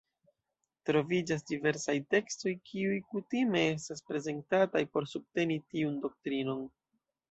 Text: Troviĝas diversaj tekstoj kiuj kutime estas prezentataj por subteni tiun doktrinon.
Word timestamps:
Troviĝas 0.89 1.45
diversaj 1.51 1.95
tekstoj 2.15 2.55
kiuj 2.71 2.97
kutime 3.13 3.63
estas 3.77 4.05
prezentataj 4.11 4.87
por 4.93 5.11
subteni 5.17 5.65
tiun 5.73 6.05
doktrinon. 6.07 6.71